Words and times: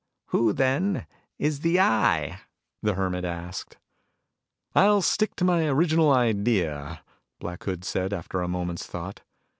"Who, 0.29 0.51
then, 0.51 1.05
is 1.37 1.59
the 1.59 1.79
Eye?" 1.79 2.39
the 2.81 2.95
Hermit 2.95 3.23
asked. 3.23 3.77
"I'll 4.73 5.03
stick 5.03 5.35
to 5.35 5.45
my 5.45 5.67
original 5.67 6.11
idea," 6.11 7.03
Black 7.37 7.65
Hood 7.65 7.85
said 7.85 8.11
after 8.11 8.41
a 8.41 8.47
moment's 8.47 8.87
thought. 8.87 9.21